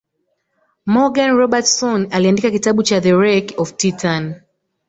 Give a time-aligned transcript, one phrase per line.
[0.85, 4.41] Morgan Robertson aliandika kitabu cha The Wreck Of Titan